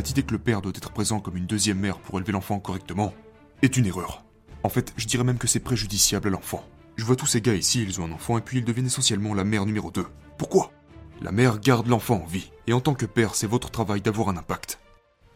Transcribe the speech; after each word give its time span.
Cette 0.00 0.12
idée 0.12 0.22
que 0.22 0.32
le 0.32 0.38
père 0.38 0.62
doit 0.62 0.72
être 0.74 0.92
présent 0.92 1.20
comme 1.20 1.36
une 1.36 1.44
deuxième 1.44 1.78
mère 1.78 1.98
pour 1.98 2.16
élever 2.16 2.32
l'enfant 2.32 2.58
correctement 2.58 3.12
est 3.60 3.76
une 3.76 3.84
erreur. 3.84 4.24
En 4.62 4.70
fait, 4.70 4.94
je 4.96 5.06
dirais 5.06 5.24
même 5.24 5.36
que 5.36 5.46
c'est 5.46 5.60
préjudiciable 5.60 6.28
à 6.28 6.30
l'enfant. 6.30 6.64
Je 6.96 7.04
vois 7.04 7.16
tous 7.16 7.26
ces 7.26 7.42
gars 7.42 7.54
ici, 7.54 7.82
ils 7.82 8.00
ont 8.00 8.06
un 8.06 8.12
enfant 8.12 8.38
et 8.38 8.40
puis 8.40 8.56
ils 8.56 8.64
deviennent 8.64 8.86
essentiellement 8.86 9.34
la 9.34 9.44
mère 9.44 9.66
numéro 9.66 9.90
2. 9.90 10.06
Pourquoi? 10.38 10.72
La 11.20 11.32
mère 11.32 11.60
garde 11.60 11.86
l'enfant 11.86 12.22
en 12.22 12.26
vie, 12.26 12.50
et 12.66 12.72
en 12.72 12.80
tant 12.80 12.94
que 12.94 13.04
père, 13.04 13.34
c'est 13.34 13.46
votre 13.46 13.70
travail 13.70 14.00
d'avoir 14.00 14.30
un 14.30 14.38
impact. 14.38 14.78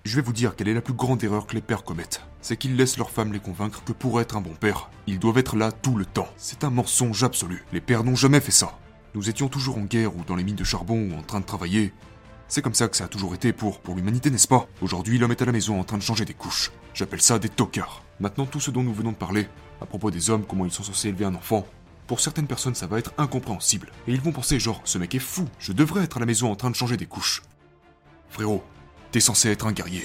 Je 0.06 0.16
vais 0.16 0.22
vous 0.22 0.32
dire 0.32 0.56
quelle 0.56 0.68
est 0.68 0.72
la 0.72 0.80
plus 0.80 0.94
grande 0.94 1.22
erreur 1.22 1.46
que 1.46 1.56
les 1.56 1.60
pères 1.60 1.84
commettent. 1.84 2.22
C'est 2.40 2.56
qu'ils 2.56 2.76
laissent 2.76 2.96
leurs 2.96 3.10
femmes 3.10 3.34
les 3.34 3.40
convaincre 3.40 3.84
que 3.84 3.92
pour 3.92 4.18
être 4.22 4.34
un 4.34 4.40
bon 4.40 4.54
père, 4.58 4.88
ils 5.06 5.18
doivent 5.18 5.36
être 5.36 5.56
là 5.56 5.72
tout 5.72 5.96
le 5.96 6.06
temps. 6.06 6.28
C'est 6.38 6.64
un 6.64 6.70
mensonge 6.70 7.22
absolu. 7.22 7.66
Les 7.74 7.82
pères 7.82 8.02
n'ont 8.02 8.16
jamais 8.16 8.40
fait 8.40 8.50
ça. 8.50 8.78
Nous 9.14 9.28
étions 9.28 9.48
toujours 9.48 9.76
en 9.76 9.84
guerre 9.84 10.17
ou 10.17 10.25
dans 10.25 10.36
les 10.36 10.44
mines 10.44 10.57
de 10.57 10.64
charbon 10.64 11.11
ou 11.11 11.18
en 11.18 11.22
train 11.22 11.40
de 11.40 11.44
travailler. 11.44 11.93
C'est 12.48 12.62
comme 12.62 12.75
ça 12.75 12.89
que 12.89 12.96
ça 12.96 13.04
a 13.04 13.08
toujours 13.08 13.34
été 13.34 13.53
pour, 13.53 13.80
l'humanité, 13.94 14.30
n'est-ce 14.30 14.48
pas? 14.48 14.68
Aujourd'hui, 14.82 15.18
l'homme 15.18 15.32
est 15.32 15.43
à 15.43 15.46
la 15.46 15.53
maison 15.53 15.80
en 15.80 15.84
train 15.84 15.96
de 15.96 16.03
changer 16.03 16.25
des 16.25 16.34
couches. 16.34 16.70
J'appelle 16.93 17.22
ça 17.22 17.39
des 17.39 17.48
tocards. 17.48 18.03
Maintenant, 18.20 18.46
tout 18.46 18.61
ce 18.61 18.70
dont 18.70 18.82
nous 18.82 18.94
venons 18.94 19.12
de 19.12 19.17
parler, 19.17 19.48
à 19.80 19.86
propos 19.86 20.11
des 20.11 20.30
hommes, 20.30 20.44
comment 20.46 20.64
ils 20.64 20.70
sont 20.70 20.82
censés 20.82 21.08
élever 21.08 21.25
un 21.25 21.34
enfant, 21.34 21.67
pour 22.07 22.20
certaines 22.20 22.46
personnes, 22.46 22.75
ça 22.75 22.86
va 22.86 22.98
être 22.98 23.14
incompréhensible. 23.17 23.90
Et 24.07 24.12
ils 24.12 24.20
vont 24.20 24.32
penser 24.32 24.61
genre, 24.61 24.82
ce 24.84 24.98
mec 24.98 25.14
est 25.14 25.18
fou, 25.18 25.48
je 25.58 25.72
devrais 25.72 26.04
être 26.04 26.18
à 26.18 26.20
la 26.20 26.26
maison 26.26 26.50
en 26.50 26.57
train 26.57 26.70
de 26.70 26.76
changer 26.76 26.96
des 26.96 27.07
couches. 27.07 27.43
Frérot, 28.29 28.62
t'es 29.11 29.20
censé 29.20 29.48
être 29.48 29.67
un 29.67 29.72
guerrier. 29.72 30.04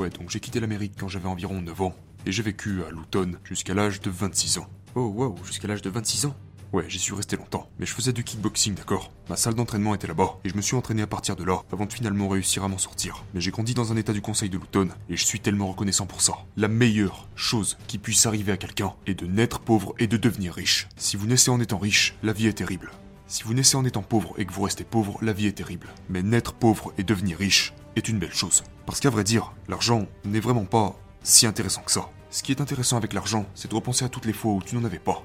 Ouais, 0.00 0.08
donc 0.08 0.30
j'ai 0.30 0.40
quitté 0.40 0.60
l'Amérique 0.60 0.94
quand 0.98 1.08
j'avais 1.08 1.28
environ 1.28 1.60
9 1.60 1.82
ans, 1.82 1.94
et 2.24 2.32
j'ai 2.32 2.42
vécu 2.42 2.82
à 2.88 2.90
Luton 2.90 3.32
jusqu'à 3.44 3.74
l'âge 3.74 4.00
de 4.00 4.08
26 4.08 4.56
ans. 4.56 4.66
Oh 4.94 5.02
wow, 5.02 5.36
jusqu'à 5.44 5.68
l'âge 5.68 5.82
de 5.82 5.90
26 5.90 6.24
ans? 6.24 6.34
Ouais, 6.72 6.86
j'y 6.88 6.98
suis 6.98 7.14
resté 7.14 7.36
longtemps, 7.36 7.68
mais 7.78 7.84
je 7.84 7.92
faisais 7.92 8.14
du 8.14 8.24
kickboxing, 8.24 8.72
d'accord 8.72 9.12
Ma 9.28 9.36
salle 9.36 9.52
d'entraînement 9.52 9.94
était 9.94 10.06
là-bas, 10.06 10.38
et 10.42 10.48
je 10.48 10.56
me 10.56 10.62
suis 10.62 10.74
entraîné 10.74 11.02
à 11.02 11.06
partir 11.06 11.36
de 11.36 11.44
là, 11.44 11.60
avant 11.70 11.84
de 11.84 11.92
finalement 11.92 12.30
réussir 12.30 12.64
à 12.64 12.68
m'en 12.68 12.78
sortir. 12.78 13.26
Mais 13.34 13.42
j'ai 13.42 13.50
grandi 13.50 13.74
dans 13.74 13.92
un 13.92 13.96
état 13.98 14.14
du 14.14 14.22
conseil 14.22 14.48
de 14.48 14.56
Luton, 14.56 14.88
et 15.10 15.18
je 15.18 15.26
suis 15.26 15.40
tellement 15.40 15.68
reconnaissant 15.68 16.06
pour 16.06 16.22
ça. 16.22 16.32
La 16.56 16.68
meilleure 16.68 17.28
chose 17.34 17.76
qui 17.86 17.98
puisse 17.98 18.24
arriver 18.24 18.52
à 18.52 18.56
quelqu'un 18.56 18.94
est 19.06 19.20
de 19.20 19.26
naître 19.26 19.60
pauvre 19.60 19.92
et 19.98 20.06
de 20.06 20.16
devenir 20.16 20.54
riche. 20.54 20.88
Si 20.96 21.18
vous 21.18 21.26
naissez 21.26 21.50
en 21.50 21.60
étant 21.60 21.76
riche, 21.76 22.14
la 22.22 22.32
vie 22.32 22.46
est 22.46 22.54
terrible. 22.54 22.90
Si 23.26 23.42
vous 23.42 23.52
naissez 23.52 23.76
en 23.76 23.84
étant 23.84 24.02
pauvre 24.02 24.32
et 24.38 24.46
que 24.46 24.52
vous 24.52 24.62
restez 24.62 24.82
pauvre, 24.82 25.18
la 25.20 25.34
vie 25.34 25.46
est 25.46 25.58
terrible. 25.58 25.88
Mais 26.08 26.22
naître 26.22 26.54
pauvre 26.54 26.94
et 26.96 27.04
devenir 27.04 27.36
riche 27.36 27.74
est 27.96 28.08
une 28.08 28.18
belle 28.18 28.32
chose. 28.32 28.62
Parce 28.86 29.00
qu'à 29.00 29.10
vrai 29.10 29.24
dire, 29.24 29.52
l'argent 29.68 30.06
n'est 30.24 30.40
vraiment 30.40 30.64
pas 30.64 30.96
si 31.22 31.46
intéressant 31.46 31.82
que 31.82 31.92
ça. 31.92 32.08
Ce 32.30 32.42
qui 32.42 32.52
est 32.52 32.60
intéressant 32.60 32.96
avec 32.96 33.12
l'argent, 33.12 33.46
c'est 33.54 33.70
de 33.70 33.74
repenser 33.74 34.04
à 34.04 34.08
toutes 34.08 34.24
les 34.24 34.32
fois 34.32 34.52
où 34.52 34.62
tu 34.62 34.76
n'en 34.76 34.84
avais 34.84 34.98
pas. 34.98 35.22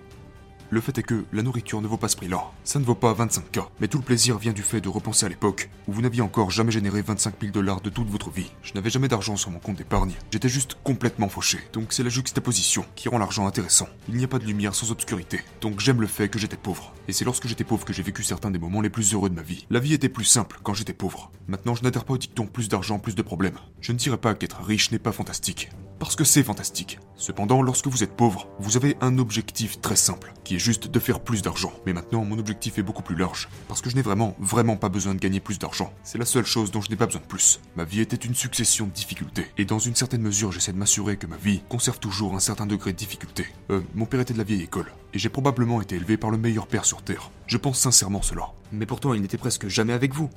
Le 0.71 0.81
fait 0.81 0.97
est 0.97 1.03
que 1.03 1.25
la 1.31 1.43
nourriture 1.43 1.81
ne 1.81 1.87
vaut 1.87 1.97
pas 1.97 2.07
ce 2.07 2.15
prix-là. 2.15 2.43
Ça 2.63 2.79
ne 2.79 2.85
vaut 2.85 2.95
pas 2.95 3.13
25K. 3.13 3.67
Mais 3.79 3.87
tout 3.87 3.99
le 3.99 4.03
plaisir 4.03 4.37
vient 4.37 4.53
du 4.53 4.63
fait 4.63 4.81
de 4.81 4.89
repenser 4.89 5.25
à 5.25 5.29
l'époque 5.29 5.69
où 5.87 5.93
vous 5.93 6.01
n'aviez 6.01 6.21
encore 6.21 6.49
jamais 6.49 6.71
généré 6.71 7.01
25 7.01 7.35
000 7.39 7.51
dollars 7.51 7.81
de 7.81 7.89
toute 7.89 8.09
votre 8.09 8.31
vie. 8.31 8.51
Je 8.63 8.73
n'avais 8.73 8.89
jamais 8.89 9.07
d'argent 9.07 9.35
sur 9.35 9.51
mon 9.51 9.59
compte 9.59 9.77
d'épargne. 9.77 10.13
J'étais 10.31 10.49
juste 10.49 10.77
complètement 10.83 11.29
fauché. 11.29 11.59
Donc 11.73 11.93
c'est 11.93 12.03
la 12.03 12.09
juxtaposition 12.09 12.85
qui 12.95 13.09
rend 13.09 13.19
l'argent 13.19 13.45
intéressant. 13.45 13.87
Il 14.09 14.15
n'y 14.15 14.23
a 14.23 14.27
pas 14.27 14.39
de 14.39 14.45
lumière 14.45 14.73
sans 14.73 14.91
obscurité. 14.91 15.41
Donc 15.61 15.79
j'aime 15.79 16.01
le 16.01 16.07
fait 16.07 16.29
que 16.29 16.39
j'étais 16.39 16.57
pauvre. 16.57 16.93
Et 17.07 17.13
c'est 17.13 17.25
lorsque 17.25 17.47
j'étais 17.47 17.63
pauvre 17.63 17.85
que 17.85 17.93
j'ai 17.93 18.03
vécu 18.03 18.23
certains 18.23 18.51
des 18.51 18.59
moments 18.59 18.81
les 18.81 18.89
plus 18.89 19.13
heureux 19.13 19.29
de 19.29 19.35
ma 19.35 19.43
vie. 19.43 19.67
La 19.69 19.79
vie 19.79 19.93
était 19.93 20.09
plus 20.09 20.25
simple 20.25 20.59
quand 20.63 20.73
j'étais 20.73 20.93
pauvre. 20.93 21.31
Maintenant 21.47 21.75
je 21.75 21.83
n'adhère 21.83 22.05
pas 22.05 22.15
au 22.15 22.17
dicton 22.17 22.47
plus 22.47 22.69
d'argent, 22.69 22.97
plus 22.97 23.15
de 23.15 23.21
problèmes. 23.21 23.59
Je 23.81 23.91
ne 23.91 23.97
dirais 23.97 24.17
pas 24.17 24.33
qu'être 24.33 24.63
riche 24.63 24.91
n'est 24.91 24.99
pas 24.99 25.11
fantastique. 25.11 25.69
Parce 25.99 26.15
que 26.15 26.25
c'est 26.25 26.43
fantastique. 26.43 26.99
Cependant, 27.15 27.61
lorsque 27.61 27.87
vous 27.87 28.03
êtes 28.03 28.15
pauvre, 28.15 28.49
vous 28.59 28.75
avez 28.75 28.97
un 28.99 29.17
objectif 29.17 29.79
très 29.79 29.95
simple, 29.95 30.33
qui 30.43 30.55
est 30.55 30.59
juste 30.59 30.89
de 30.89 30.99
faire 30.99 31.21
plus 31.21 31.41
d'argent. 31.41 31.71
Mais 31.85 31.93
maintenant, 31.93 32.25
mon 32.25 32.37
objectif 32.37 32.77
est 32.77 32.83
beaucoup 32.83 33.01
plus 33.01 33.15
large, 33.15 33.47
parce 33.69 33.81
que 33.81 33.89
je 33.89 33.95
n'ai 33.95 34.01
vraiment, 34.01 34.35
vraiment 34.39 34.75
pas 34.75 34.89
besoin 34.89 35.15
de 35.15 35.19
gagner 35.19 35.39
plus 35.39 35.57
d'argent. 35.57 35.93
C'est 36.03 36.17
la 36.17 36.25
seule 36.25 36.45
chose 36.45 36.71
dont 36.71 36.81
je 36.81 36.89
n'ai 36.89 36.97
pas 36.97 37.05
besoin 37.05 37.21
de 37.21 37.27
plus. 37.27 37.61
Ma 37.77 37.85
vie 37.85 38.01
était 38.01 38.17
une 38.17 38.35
succession 38.35 38.87
de 38.87 38.91
difficultés, 38.91 39.47
et 39.57 39.63
dans 39.63 39.79
une 39.79 39.95
certaine 39.95 40.21
mesure, 40.21 40.51
j'essaie 40.51 40.73
de 40.73 40.77
m'assurer 40.77 41.15
que 41.15 41.27
ma 41.27 41.37
vie 41.37 41.61
conserve 41.69 41.99
toujours 41.99 42.35
un 42.35 42.39
certain 42.39 42.65
degré 42.65 42.91
de 42.91 42.97
difficulté. 42.97 43.47
Euh, 43.71 43.81
mon 43.93 44.05
père 44.05 44.19
était 44.19 44.33
de 44.33 44.37
la 44.37 44.43
vieille 44.43 44.63
école, 44.63 44.91
et 45.13 45.19
j'ai 45.19 45.29
probablement 45.29 45.81
été 45.81 45.95
élevé 45.95 46.17
par 46.17 46.29
le 46.29 46.37
meilleur 46.37 46.67
père 46.67 46.83
sur 46.83 47.01
Terre. 47.01 47.31
Je 47.47 47.57
pense 47.57 47.79
sincèrement 47.79 48.21
cela. 48.21 48.51
Mais 48.73 48.85
pourtant, 48.85 49.13
il 49.13 49.21
n'était 49.21 49.37
presque 49.37 49.69
jamais 49.69 49.93
avec 49.93 50.13
vous. 50.13 50.29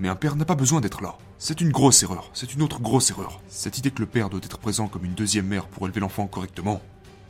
Mais 0.00 0.08
un 0.08 0.14
père 0.14 0.36
n'a 0.36 0.44
pas 0.44 0.54
besoin 0.54 0.80
d'être 0.80 1.02
là. 1.02 1.18
C'est 1.38 1.60
une 1.60 1.70
grosse 1.70 2.02
erreur, 2.02 2.30
c'est 2.32 2.54
une 2.54 2.62
autre 2.62 2.80
grosse 2.80 3.10
erreur. 3.10 3.40
Cette 3.48 3.78
idée 3.78 3.90
que 3.90 4.00
le 4.00 4.06
père 4.06 4.30
doit 4.30 4.40
être 4.42 4.58
présent 4.58 4.88
comme 4.88 5.04
une 5.04 5.14
deuxième 5.14 5.46
mère 5.46 5.66
pour 5.66 5.86
élever 5.86 6.00
l'enfant 6.00 6.26
correctement 6.26 6.80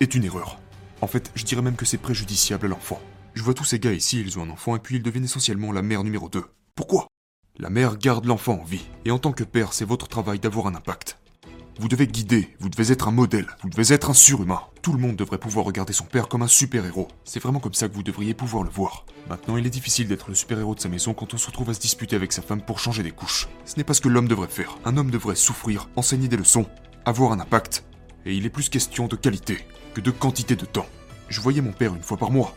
est 0.00 0.14
une 0.14 0.24
erreur. 0.24 0.58
En 1.00 1.06
fait, 1.06 1.30
je 1.34 1.44
dirais 1.44 1.62
même 1.62 1.76
que 1.76 1.86
c'est 1.86 1.98
préjudiciable 1.98 2.66
à 2.66 2.68
l'enfant. 2.68 3.00
Je 3.34 3.42
vois 3.42 3.54
tous 3.54 3.64
ces 3.64 3.78
gars 3.78 3.92
ici, 3.92 4.20
ils 4.20 4.38
ont 4.38 4.42
un 4.42 4.50
enfant 4.50 4.76
et 4.76 4.80
puis 4.80 4.96
ils 4.96 5.02
deviennent 5.02 5.24
essentiellement 5.24 5.72
la 5.72 5.82
mère 5.82 6.04
numéro 6.04 6.28
2. 6.28 6.44
Pourquoi? 6.74 7.06
La 7.58 7.70
mère 7.70 7.96
garde 7.96 8.24
l'enfant 8.24 8.60
en 8.60 8.64
vie, 8.64 8.86
et 9.04 9.10
en 9.10 9.18
tant 9.18 9.32
que 9.32 9.44
père, 9.44 9.72
c'est 9.72 9.84
votre 9.84 10.06
travail 10.06 10.38
d'avoir 10.38 10.66
un 10.66 10.74
impact. 10.74 11.18
Vous 11.80 11.88
devez 11.88 12.06
guider, 12.06 12.56
vous 12.60 12.68
devez 12.68 12.92
être 12.92 13.08
un 13.08 13.12
modèle, 13.12 13.46
vous 13.62 13.68
devez 13.68 13.94
être 13.94 14.10
un 14.10 14.14
surhumain. 14.14 14.60
Tout 14.88 14.94
le 14.94 15.00
monde 15.06 15.16
devrait 15.16 15.36
pouvoir 15.36 15.66
regarder 15.66 15.92
son 15.92 16.06
père 16.06 16.28
comme 16.28 16.40
un 16.40 16.48
super-héros. 16.48 17.08
C'est 17.22 17.42
vraiment 17.42 17.60
comme 17.60 17.74
ça 17.74 17.90
que 17.90 17.94
vous 17.94 18.02
devriez 18.02 18.32
pouvoir 18.32 18.64
le 18.64 18.70
voir. 18.70 19.04
Maintenant, 19.28 19.58
il 19.58 19.66
est 19.66 19.68
difficile 19.68 20.08
d'être 20.08 20.30
le 20.30 20.34
super-héros 20.34 20.74
de 20.74 20.80
sa 20.80 20.88
maison 20.88 21.12
quand 21.12 21.34
on 21.34 21.36
se 21.36 21.46
retrouve 21.46 21.68
à 21.68 21.74
se 21.74 21.78
disputer 21.78 22.16
avec 22.16 22.32
sa 22.32 22.40
femme 22.40 22.62
pour 22.62 22.78
changer 22.78 23.02
des 23.02 23.10
couches. 23.10 23.48
Ce 23.66 23.76
n'est 23.76 23.84
pas 23.84 23.92
ce 23.92 24.00
que 24.00 24.08
l'homme 24.08 24.28
devrait 24.28 24.48
faire. 24.48 24.78
Un 24.86 24.96
homme 24.96 25.10
devrait 25.10 25.34
souffrir, 25.34 25.90
enseigner 25.96 26.26
des 26.26 26.38
leçons, 26.38 26.64
avoir 27.04 27.32
un 27.32 27.40
impact. 27.40 27.84
Et 28.24 28.34
il 28.34 28.46
est 28.46 28.48
plus 28.48 28.70
question 28.70 29.08
de 29.08 29.16
qualité 29.16 29.58
que 29.92 30.00
de 30.00 30.10
quantité 30.10 30.56
de 30.56 30.64
temps. 30.64 30.88
Je 31.28 31.42
voyais 31.42 31.60
mon 31.60 31.72
père 31.72 31.94
une 31.94 32.02
fois 32.02 32.16
par 32.16 32.30
mois. 32.30 32.56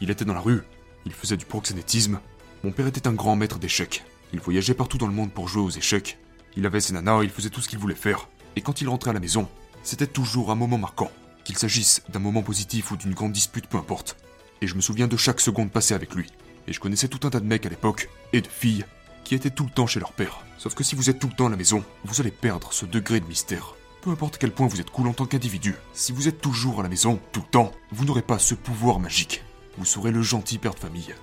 Il 0.00 0.10
était 0.10 0.24
dans 0.24 0.34
la 0.34 0.40
rue, 0.40 0.62
il 1.04 1.12
faisait 1.12 1.36
du 1.36 1.46
proxénétisme. 1.46 2.20
Mon 2.62 2.70
père 2.70 2.86
était 2.86 3.08
un 3.08 3.12
grand 3.12 3.34
maître 3.34 3.58
d'échecs. 3.58 4.04
Il 4.32 4.38
voyageait 4.38 4.72
partout 4.72 4.98
dans 4.98 5.08
le 5.08 5.14
monde 5.14 5.32
pour 5.32 5.48
jouer 5.48 5.62
aux 5.62 5.70
échecs. 5.70 6.16
Il 6.56 6.64
avait 6.64 6.78
ses 6.78 6.92
nanas, 6.92 7.24
il 7.24 7.30
faisait 7.30 7.50
tout 7.50 7.60
ce 7.60 7.68
qu'il 7.68 7.80
voulait 7.80 7.96
faire. 7.96 8.28
Et 8.54 8.60
quand 8.60 8.80
il 8.80 8.88
rentrait 8.88 9.10
à 9.10 9.14
la 9.14 9.20
maison, 9.20 9.48
c'était 9.88 10.06
toujours 10.06 10.50
un 10.50 10.54
moment 10.54 10.76
marquant. 10.76 11.10
Qu'il 11.44 11.56
s'agisse 11.56 12.02
d'un 12.10 12.18
moment 12.18 12.42
positif 12.42 12.90
ou 12.90 12.98
d'une 12.98 13.14
grande 13.14 13.32
dispute, 13.32 13.66
peu 13.66 13.78
importe. 13.78 14.18
Et 14.60 14.66
je 14.66 14.74
me 14.74 14.82
souviens 14.82 15.08
de 15.08 15.16
chaque 15.16 15.40
seconde 15.40 15.70
passée 15.70 15.94
avec 15.94 16.14
lui. 16.14 16.26
Et 16.66 16.74
je 16.74 16.80
connaissais 16.80 17.08
tout 17.08 17.26
un 17.26 17.30
tas 17.30 17.40
de 17.40 17.46
mecs 17.46 17.64
à 17.64 17.70
l'époque, 17.70 18.10
et 18.34 18.42
de 18.42 18.46
filles, 18.46 18.84
qui 19.24 19.34
étaient 19.34 19.48
tout 19.48 19.64
le 19.64 19.70
temps 19.70 19.86
chez 19.86 19.98
leur 19.98 20.12
père. 20.12 20.40
Sauf 20.58 20.74
que 20.74 20.84
si 20.84 20.94
vous 20.94 21.08
êtes 21.08 21.18
tout 21.18 21.28
le 21.28 21.32
temps 21.32 21.46
à 21.46 21.50
la 21.50 21.56
maison, 21.56 21.82
vous 22.04 22.20
allez 22.20 22.30
perdre 22.30 22.70
ce 22.70 22.84
degré 22.84 23.20
de 23.20 23.26
mystère. 23.26 23.76
Peu 24.02 24.10
importe 24.10 24.36
quel 24.36 24.52
point 24.52 24.66
vous 24.66 24.80
êtes 24.80 24.90
cool 24.90 25.08
en 25.08 25.14
tant 25.14 25.24
qu'individu, 25.24 25.74
si 25.94 26.12
vous 26.12 26.28
êtes 26.28 26.42
toujours 26.42 26.80
à 26.80 26.82
la 26.82 26.90
maison, 26.90 27.18
tout 27.32 27.40
le 27.40 27.50
temps, 27.50 27.72
vous 27.90 28.04
n'aurez 28.04 28.20
pas 28.20 28.38
ce 28.38 28.54
pouvoir 28.54 29.00
magique. 29.00 29.42
Vous 29.78 29.86
serez 29.86 30.10
le 30.10 30.20
gentil 30.20 30.58
père 30.58 30.74
de 30.74 30.80
famille. 30.80 31.14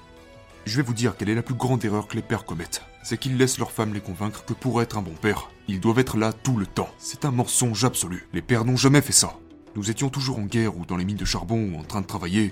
Je 0.66 0.78
vais 0.78 0.81
vous 0.81 0.96
dire 0.96 1.16
quelle 1.16 1.30
est 1.30 1.36
la 1.36 1.44
plus 1.44 1.53
grande 1.53 1.86
erreur 1.86 2.08
que 2.08 2.16
les 2.16 2.24
pères 2.24 2.44
commettent. 2.44 2.81
C'est 3.03 3.20
qu'ils 3.20 3.38
laissent 3.38 3.59
leurs 3.59 3.72
femmes 3.72 3.94
les 3.94 4.02
convaincre 4.02 4.44
que 4.44 4.53
pour 4.53 4.81
être 4.81 4.98
un 4.98 5.03
bon 5.03 5.14
père, 5.14 5.52
ils 5.68 5.80
doivent 5.80 6.00
être 6.00 6.18
là 6.18 6.34
tout 6.34 6.58
le 6.58 6.66
temps. 6.66 6.90
C'est 6.98 7.24
un 7.24 7.30
mensonge 7.30 7.86
absolu. 7.86 8.28
Les 8.34 8.42
pères 8.42 8.66
n'ont 8.66 8.76
jamais 8.76 9.02
fait 9.02 9.14
ça. 9.14 9.38
Nous 9.76 9.92
étions 9.92 10.09
toujours 10.09 10.40
en 10.40 10.46
guerre 10.46 10.76
ou 10.76 10.84
dans 10.88 10.98
les 10.98 11.06
mines 11.06 11.18
de 11.18 11.26
charbon 11.26 11.72
ou 11.72 11.80
en 11.80 11.84
train 11.84 12.02
de 12.02 12.08
travailler. 12.08 12.52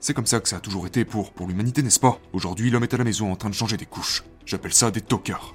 C'est 0.00 0.12
comme 0.12 0.26
ça 0.26 0.40
que 0.40 0.50
ça 0.50 0.56
a 0.56 0.60
toujours 0.60 0.86
été 0.86 1.06
pour, 1.06 1.32
l'humanité, 1.48 1.82
n'est-ce 1.82 1.98
pas? 1.98 2.20
Aujourd'hui, 2.34 2.70
l'homme 2.70 2.82
est 2.82 2.92
à 2.92 2.98
la 2.98 3.04
maison 3.04 3.32
en 3.32 3.36
train 3.36 3.48
de 3.48 3.54
changer 3.54 3.78
des 3.78 3.86
couches. 3.86 4.22
J'appelle 4.44 4.74
ça 4.74 4.90
des 4.90 5.00
tocards. 5.00 5.54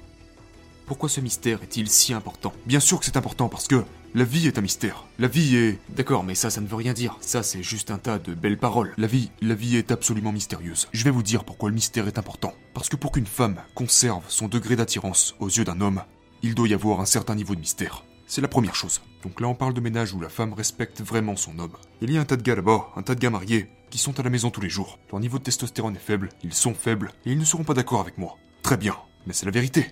Pourquoi 0.92 1.08
ce 1.08 1.22
mystère 1.22 1.62
est-il 1.62 1.88
si 1.88 2.12
important? 2.12 2.52
Bien 2.66 2.78
sûr 2.78 2.98
que 2.98 3.06
c'est 3.06 3.16
important 3.16 3.48
parce 3.48 3.66
que 3.66 3.82
la 4.14 4.24
vie 4.24 4.46
est 4.46 4.58
un 4.58 4.60
mystère. 4.60 5.06
La 5.18 5.26
vie 5.26 5.56
est... 5.56 5.78
D'accord, 5.88 6.22
mais 6.22 6.34
ça, 6.34 6.50
ça 6.50 6.60
ne 6.60 6.66
veut 6.66 6.76
rien 6.76 6.92
dire. 6.92 7.16
Ça, 7.22 7.42
c'est 7.42 7.62
juste 7.62 7.90
un 7.90 7.96
tas 7.96 8.18
de 8.18 8.34
belles 8.34 8.58
paroles. 8.58 8.92
La 8.98 9.06
vie, 9.06 9.30
la 9.40 9.54
vie 9.54 9.78
est 9.78 9.90
absolument 9.90 10.32
mystérieuse. 10.32 10.88
Je 10.92 11.02
vais 11.04 11.10
vous 11.10 11.22
dire 11.22 11.44
pourquoi 11.44 11.70
le 11.70 11.74
mystère 11.76 12.08
est 12.08 12.18
important. 12.18 12.52
Parce 12.74 12.90
que 12.90 12.96
pour 12.96 13.10
qu'une 13.10 13.24
femme 13.24 13.56
conserve 13.74 14.22
son 14.28 14.48
degré 14.48 14.76
d'attirance 14.76 15.34
aux 15.40 15.48
yeux 15.48 15.64
d'un 15.64 15.80
homme, 15.80 16.02
il 16.42 16.54
doit 16.54 16.68
y 16.68 16.74
avoir 16.74 17.00
un 17.00 17.06
certain 17.06 17.36
niveau 17.36 17.54
de 17.54 17.60
mystère. 17.60 18.04
C'est 18.26 18.42
la 18.42 18.48
première 18.48 18.74
chose. 18.74 19.00
Donc 19.22 19.40
là, 19.40 19.48
on 19.48 19.54
parle 19.54 19.72
de 19.72 19.80
ménage 19.80 20.12
où 20.12 20.20
la 20.20 20.28
femme 20.28 20.52
respecte 20.52 21.00
vraiment 21.00 21.36
son 21.36 21.58
homme. 21.58 21.78
Il 22.02 22.12
y 22.12 22.18
a 22.18 22.20
un 22.20 22.26
tas 22.26 22.36
de 22.36 22.42
gars 22.42 22.54
là-bas, 22.54 22.90
un 22.96 23.02
tas 23.02 23.14
de 23.14 23.20
gars 23.20 23.30
mariés, 23.30 23.70
qui 23.88 23.96
sont 23.96 24.20
à 24.20 24.22
la 24.22 24.28
maison 24.28 24.50
tous 24.50 24.60
les 24.60 24.68
jours. 24.68 24.98
Leur 25.10 25.20
niveau 25.20 25.38
de 25.38 25.44
testostérone 25.44 25.96
est 25.96 26.00
faible, 26.00 26.28
ils 26.44 26.52
sont 26.52 26.74
faibles, 26.74 27.12
et 27.24 27.32
ils 27.32 27.38
ne 27.38 27.46
seront 27.46 27.64
pas 27.64 27.72
d'accord 27.72 28.00
avec 28.00 28.18
moi. 28.18 28.36
Très 28.62 28.76
bien, 28.76 28.94
mais 29.26 29.32
c'est 29.32 29.46
la 29.46 29.52
vérité. 29.52 29.86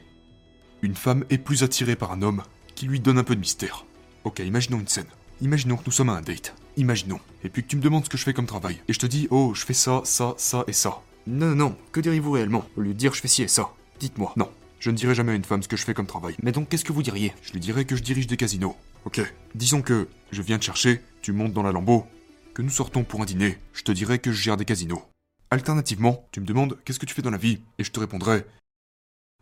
Une 0.82 0.94
femme 0.94 1.25
est 1.29 1.38
plus 1.38 1.62
attirée 1.62 1.97
par 1.97 2.12
un 2.12 2.23
homme 2.23 2.43
qui 2.75 2.87
lui 2.87 3.00
donne 3.00 3.19
un 3.19 3.25
peu 3.25 3.35
de 3.35 3.41
mystère. 3.41 3.85
Ok, 4.25 4.38
imaginons 4.38 4.81
une 4.81 4.88
scène. 4.88 5.06
Imaginons 5.43 5.77
que 5.77 5.85
nous 5.85 5.93
sommes 5.93 6.09
à 6.09 6.15
un 6.15 6.23
date. 6.23 6.55
Imaginons. 6.77 7.21
Et 7.44 7.50
puis 7.50 7.62
que 7.62 7.69
tu 7.69 7.77
me 7.77 7.82
demandes 7.82 8.05
ce 8.05 8.11
que 8.11 8.17
je 8.17 8.25
fais 8.25 8.32
comme 8.32 8.47
travail. 8.47 8.81
Et 8.88 8.94
je 8.94 8.99
te 8.99 9.06
dis, 9.06 9.29
oh, 9.31 9.53
je 9.55 9.65
fais 9.65 9.75
ça, 9.75 10.00
ça, 10.05 10.35
ça 10.38 10.65
et 10.67 10.73
ça. 10.73 11.03
Non, 11.27 11.49
non, 11.49 11.55
non, 11.55 11.77
que 11.93 12.00
diriez-vous 12.00 12.31
réellement? 12.31 12.65
Au 12.77 12.81
lieu 12.81 12.94
de 12.94 12.99
dire 12.99 13.12
je 13.12 13.21
fais 13.21 13.29
ci 13.29 13.43
et 13.43 13.49
ça, 13.49 13.71
dites-moi. 13.99 14.32
Non, 14.37 14.50
je 14.79 14.91
ne 14.91 14.97
dirai 14.97 15.15
jamais 15.15 15.32
à 15.32 15.35
une 15.35 15.44
femme 15.44 15.62
ce 15.62 15.69
que 15.69 15.77
je 15.77 15.85
fais 15.85 15.93
comme 15.93 16.06
travail. 16.06 16.35
Mais 16.43 16.53
donc 16.53 16.71
qu'est-ce 16.71 16.85
que 16.85 16.93
vous 16.93 17.03
diriez? 17.03 17.35
Je 17.43 17.53
lui 17.53 17.61
dirais 17.61 17.85
que 17.85 17.97
je 17.97 18.03
dirige 18.03 18.26
des 18.26 18.38
casinos. 18.38 18.76
Ok, 19.05 19.21
disons 19.55 19.83
que 19.83 20.09
je 20.33 20.41
viens 20.43 20.59
te 20.59 20.65
chercher, 20.65 21.03
tu 21.21 21.33
montes 21.33 21.53
dans 21.53 21.62
la 21.62 21.73
lambeau, 21.73 22.06
que 22.55 22.62
nous 22.62 22.71
sortons 22.71 23.05
pour 23.05 23.21
un 23.21 23.26
dîner, 23.26 23.59
je 23.75 23.83
te 23.83 23.93
dirais 23.93 24.19
que 24.19 24.33
je 24.33 24.41
gère 24.41 24.56
des 24.56 24.65
casinos. 24.65 25.03
Alternativement, 25.50 26.26
tu 26.33 26.41
me 26.41 26.47
demandes 26.47 26.79
qu'est-ce 26.85 26.99
que 26.99 27.06
tu 27.06 27.15
fais 27.15 27.23
dans 27.23 27.31
la 27.31 27.38
vie, 27.38 27.61
et 27.79 27.85
je 27.85 27.91
te 27.91 28.00
répondrai 28.00 28.47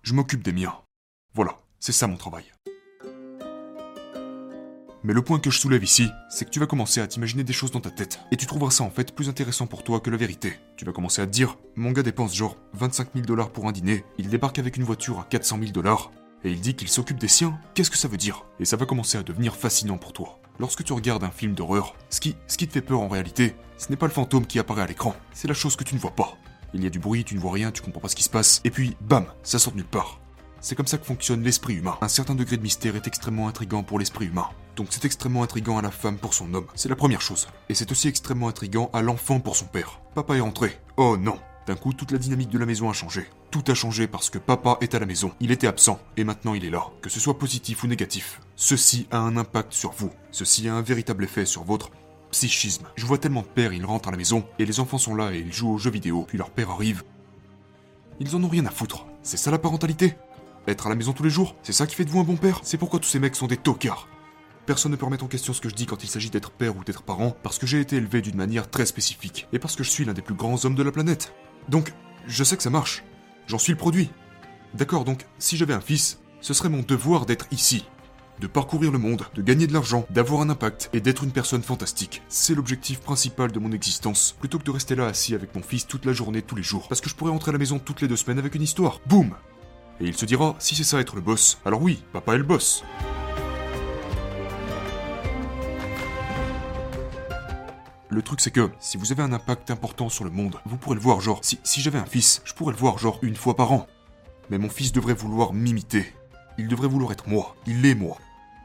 Je 0.03 0.15
m'occupe 0.15 0.43
des 0.43 0.53
miens. 0.53 0.75
Voilà, 1.39 1.57
c'est 1.79 1.93
ça 1.93 2.09
mon 2.09 2.17
travail. 2.17 2.43
Mais 5.05 5.13
le 5.13 5.23
point 5.23 5.39
que 5.39 5.51
je 5.51 5.59
soulève 5.61 5.85
ici, 5.85 6.11
c'est 6.29 6.45
que 6.45 6.51
tu 6.51 6.59
vas 6.59 6.67
commencer 6.67 7.01
à 7.01 7.07
t'imaginer 7.07 7.45
des 7.45 7.53
choses 7.53 7.71
dans 7.71 7.79
ta 7.79 7.93
tête. 7.93 8.19
Et 8.33 8.37
tu 8.37 8.47
trouveras 8.47 8.73
ça 8.73 8.83
en 8.83 8.91
fait 8.91 9.15
plus 9.15 9.29
intéressant 9.29 9.69
pour 9.69 9.85
toi 9.85 10.01
que 10.01 10.11
la 10.11 10.17
vérité. 10.17 10.59
Tu 10.77 10.85
vas 10.85 10.91
commencer 10.91 11.23
à 11.23 11.27
te 11.27 11.31
dire, 11.31 11.57
mon 11.77 11.93
gars 11.93 12.03
dépense 12.03 12.35
genre 12.35 12.57
25 12.73 13.11
000 13.15 13.25
dollars 13.25 13.51
pour 13.51 13.69
un 13.69 13.73
dîner, 13.73 14.05
il 14.19 14.31
débarque 14.31 14.59
avec 14.59 14.77
une 14.77 14.83
voiture 14.83 15.21
à 15.21 15.27
400 15.31 15.59
000 15.61 15.71
dollars, 15.71 16.11
et 16.43 16.51
il 16.51 16.61
dit 16.61 16.75
qu'il 16.75 16.89
s'occupe 16.89 17.21
des 17.21 17.29
siens, 17.29 17.57
qu'est-ce 17.75 17.93
que 17.93 17.97
ça 17.97 18.09
veut 18.09 18.17
dire? 18.17 18.45
Et 18.59 18.65
ça 18.65 18.77
va 18.77 18.85
commencer 18.85 19.17
à 19.17 19.23
devenir 19.23 19.55
fascinant 19.55 19.97
pour 19.97 20.13
toi. 20.13 20.41
Lorsque 20.59 20.83
tu 20.83 20.93
regardes 20.93 21.23
un 21.23 21.31
film 21.31 21.55
d'horreur, 21.55 21.95
ce 22.11 22.19
qui, 22.19 22.35
ce 22.49 22.57
qui 22.57 22.67
te 22.67 22.73
fait 22.73 22.81
peur 22.83 22.99
en 22.99 23.07
réalité, 23.07 23.55
ce 23.77 23.91
n'est 23.91 23.97
pas 23.97 24.09
le 24.09 24.13
fantôme 24.13 24.45
qui 24.45 24.59
apparaît 24.59 24.83
à 24.83 24.87
l'écran, 24.87 25.15
c'est 25.33 25.47
la 25.47 25.55
chose 25.55 25.77
que 25.77 25.85
tu 25.85 25.95
ne 25.95 26.01
vois 26.01 26.17
pas. 26.17 26.37
Il 26.75 26.83
y 26.83 26.87
a 26.89 26.91
du 26.91 26.99
bruit, 26.99 27.23
tu 27.23 27.37
ne 27.37 27.41
vois 27.41 27.53
rien, 27.53 27.71
tu 27.71 27.81
comprends 27.81 28.01
pas 28.01 28.09
ce 28.09 28.17
qui 28.17 28.25
se 28.25 28.29
passe, 28.29 28.61
et 28.65 28.73
puis 28.73 28.97
bam, 29.01 29.27
ça 29.45 29.61
sort 29.61 29.73
de 29.73 29.77
nulle 29.77 29.87
part. 29.87 30.19
C'est 30.61 30.75
comme 30.75 30.87
ça 30.87 30.99
que 30.99 31.07
fonctionne 31.07 31.43
l'esprit 31.43 31.75
humain. 31.75 31.97
Un 32.01 32.09
certain 32.09 32.35
degré 32.35 32.57
de 32.57 32.63
mystère 32.63 32.97
est 32.97 33.07
extrêmement 33.07 33.49
intrigant 33.49 33.83
pour 33.83 33.99
l'esprit 33.99 34.27
humain. 34.27 34.49
Donc 34.77 34.89
c'est 34.91 35.05
extrêmement 35.05 35.43
intrigant 35.43 35.79
à 35.79 35.83
la 35.83 35.91
femme 35.91 36.19
pour 36.19 36.35
son 36.35 36.53
homme. 36.55 36.67
C'est 36.75 36.89
la 36.89 36.97
première 36.97 37.21
chose. 37.21 37.49
Et 37.69 37.75
c'est 37.75 37.91
aussi 37.93 38.09
extrêmement 38.09 38.49
intrigant 38.49 38.91
à 38.93 39.03
l'enfant 39.03 39.41
pour 39.41 39.57
son 39.57 39.67
père. 39.67 40.01
Papa 40.15 40.37
est 40.37 40.41
rentré. 40.41 40.79
Oh 40.97 41.17
non. 41.17 41.39
D'un 41.67 41.77
coup, 41.77 41.93
toute 41.93 42.13
la 42.13 42.19
dynamique 42.19 42.49
de 42.49 42.59
la 42.59 42.65
maison 42.65 42.89
a 42.89 42.95
changé. 42.95 43.27
Tout 43.51 43.63
a 43.69 43.75
changé 43.75 44.07
parce 44.07 44.31
que 44.31 44.39
papa 44.39 44.79
est 44.81 44.95
à 44.95 44.99
la 44.99 45.07
maison. 45.07 45.33
Il 45.39 45.51
était 45.51 45.67
absent 45.67 46.01
et 46.17 46.25
maintenant 46.25 46.55
il 46.55 46.65
est 46.65 46.71
là. 46.71 46.87
Que 47.03 47.11
ce 47.11 47.21
soit 47.21 47.39
positif 47.39 47.85
ou 47.85 47.87
négatif. 47.87 48.41
Ceci 48.57 49.07
a 49.11 49.19
un 49.19 49.37
impact 49.37 49.73
sur 49.73 49.93
vous. 49.93 50.11
Ceci 50.31 50.69
a 50.69 50.75
un 50.75 50.83
véritable 50.83 51.25
effet 51.25 51.45
sur 51.45 51.65
votre 51.65 51.91
psychisme. 52.31 52.87
Je 52.97 53.07
vois 53.07 53.19
tellement 53.19 53.43
de 53.43 53.47
pères, 53.47 53.73
ils 53.73 53.85
rentrent 53.85 54.09
à 54.09 54.13
la 54.13 54.19
maison 54.19 54.47
et 54.59 54.67
les 54.67 54.81
enfants 54.81 54.99
sont 54.99 55.15
là 55.15 55.33
et 55.33 55.39
ils 55.39 55.53
jouent 55.53 55.73
aux 55.73 55.79
jeux 55.79 55.91
vidéo. 55.91 56.25
Puis 56.27 56.39
leur 56.39 56.51
père 56.51 56.71
arrive. 56.71 57.05
Ils 58.19 58.35
en 58.35 58.43
ont 58.43 58.49
rien 58.49 58.67
à 58.67 58.71
foutre. 58.71 59.07
C'est 59.23 59.37
ça 59.37 59.51
la 59.51 59.59
parentalité? 59.59 60.15
Être 60.71 60.87
à 60.87 60.91
la 60.91 60.97
maison 60.97 61.13
tous 61.13 61.23
les 61.23 61.31
jours, 61.31 61.57
c'est 61.63 61.73
ça 61.73 61.87
qui 61.87 61.95
fait 61.95 62.05
de 62.05 62.11
vous 62.11 62.21
un 62.21 62.25
bon 62.25 62.37
père 62.37 62.61
C'est 62.63 62.79
pourquoi 62.79 63.01
tous 63.01 63.09
ces 63.09 63.19
mecs 63.19 63.37
sont 63.37 63.47
des 63.47 63.57
tocards. 63.57 64.09
Personne 64.67 64.93
ne 64.93 64.97
peut 64.97 65.07
remettre 65.07 65.25
en 65.25 65.29
question 65.29 65.55
ce 65.55 65.63
que 65.63 65.71
je 65.71 65.75
dis 65.75 65.87
quand 65.87 66.05
il 66.05 66.11
s'agit 66.11 66.29
d'être 66.29 66.51
père 66.51 66.77
ou 66.77 66.85
d'être 66.85 67.03
parent, 67.03 67.35
parce 67.43 67.59
que 67.59 67.67
j'ai 67.67 67.81
été 67.81 67.97
élevé 67.97 68.21
d'une 68.21 68.37
manière 68.37 68.69
très 68.69 68.85
spécifique, 68.85 69.49
et 69.53 69.59
parce 69.59 69.77
que 69.77 69.83
je 69.83 69.91
suis 69.91 70.05
l'un 70.05 70.13
des 70.13 70.21
plus 70.21 70.35
grands 70.35 70.63
hommes 70.65 70.75
de 70.75 70.83
la 70.83 70.93
planète. 70.93 71.33
Donc, 71.71 71.95
je 72.27 72.45
sais 72.45 72.57
que 72.57 72.63
ça 72.63 72.69
marche. 72.69 73.03
J'en 73.47 73.59
suis 73.59 73.73
le 73.73 73.79
produit. 73.79 74.11
D'accord, 74.75 75.05
donc, 75.05 75.25
si 75.39 75.57
j'avais 75.57 75.73
un 75.73 75.81
fils, 75.81 76.21
ce 76.43 76.53
serait 76.53 76.69
mon 76.69 76.83
devoir 76.83 77.25
d'être 77.25 77.47
ici. 77.51 77.87
De 78.41 78.47
parcourir 78.47 78.93
le 78.93 78.99
monde, 78.99 79.25
de 79.35 79.43
gagner 79.43 79.67
de 79.67 79.73
l'argent, 79.73 80.07
d'avoir 80.11 80.43
un 80.43 80.51
impact 80.51 80.91
et 80.93 81.01
d'être 81.01 81.25
une 81.25 81.33
personne 81.33 81.63
fantastique. 81.63 82.23
C'est 82.29 82.55
l'objectif 82.55 83.01
principal 83.01 83.51
de 83.51 83.59
mon 83.59 83.73
existence, 83.73 84.37
plutôt 84.39 84.59
que 84.59 84.65
de 84.65 84.71
rester 84.71 84.95
là 84.95 85.07
assis 85.07 85.35
avec 85.35 85.55
mon 85.55 85.63
fils 85.63 85.87
toute 85.87 86.05
la 86.05 86.13
journée, 86.13 86.43
tous 86.43 86.57
les 86.57 86.63
jours. 86.63 86.89
Parce 86.89 87.01
que 87.01 87.09
je 87.09 87.15
pourrais 87.15 87.33
rentrer 87.33 87.49
à 87.49 87.53
la 87.53 87.59
maison 87.59 87.79
toutes 87.79 88.03
les 88.03 88.07
deux 88.07 88.17
semaines 88.17 88.39
avec 88.39 88.55
une 88.55 88.63
histoire. 88.63 89.01
Boum 89.07 89.35
et 90.01 90.05
il 90.07 90.17
se 90.17 90.25
dira, 90.25 90.55
si 90.59 90.75
c'est 90.75 90.85
ça 90.85 91.01
être 91.01 91.17
le 91.17 91.23
boss, 91.23 91.59
alors 91.65 91.83
oui, 91.83 92.03
papa 92.13 92.35
est 92.35 92.39
le 92.39 92.45
boss. 92.45 92.85
Le 98.11 98.23
truc 98.23 98.41
c'est 98.41 98.51
que, 98.51 98.71
si 98.81 98.97
vous 98.97 99.13
avez 99.13 99.23
un 99.23 99.33
impact 99.33 99.71
important 99.71 100.09
sur 100.09 100.25
le 100.25 100.31
monde, 100.31 100.57
vous 100.65 100.77
pourrez 100.77 100.95
le 100.95 101.01
voir 101.01 101.21
genre, 101.21 101.41
si, 101.43 101.81
j'avais 101.81 101.99
un 101.99 102.07
fils, 102.07 102.43
je 102.45 102.55
pourrais 102.55 102.73
le 102.73 102.79
voir 102.79 102.99
genre 102.99 103.19
une 103.23 103.37
fois 103.37 103.55
par 103.55 103.73
an. 103.73 103.87
Mais 104.51 104.59
mon 104.59 104.71
fils 104.71 104.93
devrait 104.93 105.15
vouloir 105.15 105.53
m'imiter. 105.53 106.15
Il 106.57 106.69
devrait 106.69 106.89
vouloir 106.89 107.13
être 107.13 107.29
moi. 107.29 107.55
Il 107.67 107.85
est 107.85 107.95
moi. 107.95 108.17